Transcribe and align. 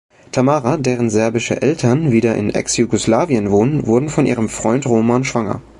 Tamara, 0.31 0.77
deren 0.77 1.11
serbische 1.11 1.61
Eltern 1.61 2.11
wieder 2.11 2.33
in 2.33 2.49
Ex-Jugoslawien 2.49 3.51
wohnen, 3.51 3.85
wurde 3.85 4.09
von 4.09 4.25
ihrem 4.25 4.49
Freund 4.49 4.87
Roman 4.87 5.23
schwanger. 5.23 5.61